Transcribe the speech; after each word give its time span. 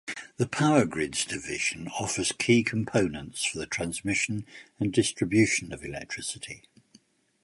The 0.37 0.47
Power 0.47 0.85
Grids 0.85 1.25
division 1.25 1.87
offers 1.99 2.31
key 2.31 2.63
components 2.63 3.45
for 3.45 3.59
the 3.59 3.67
transmission 3.67 4.47
and 4.79 4.91
distribution 4.91 5.71
of 5.71 5.85
electricity. 5.85 6.63